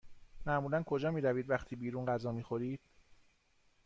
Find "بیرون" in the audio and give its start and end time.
1.75-2.05